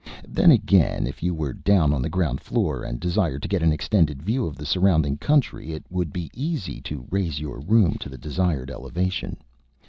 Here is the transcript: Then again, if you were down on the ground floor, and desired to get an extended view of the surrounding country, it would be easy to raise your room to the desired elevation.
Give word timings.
Then 0.27 0.49
again, 0.49 1.05
if 1.05 1.21
you 1.21 1.35
were 1.35 1.53
down 1.53 1.93
on 1.93 2.01
the 2.01 2.09
ground 2.09 2.41
floor, 2.41 2.83
and 2.83 2.99
desired 2.99 3.43
to 3.43 3.47
get 3.47 3.61
an 3.61 3.71
extended 3.71 4.19
view 4.23 4.47
of 4.47 4.55
the 4.55 4.65
surrounding 4.65 5.19
country, 5.19 5.73
it 5.73 5.85
would 5.91 6.11
be 6.11 6.31
easy 6.33 6.81
to 6.85 7.05
raise 7.11 7.39
your 7.39 7.59
room 7.59 7.97
to 7.99 8.09
the 8.09 8.17
desired 8.17 8.71
elevation. 8.71 9.37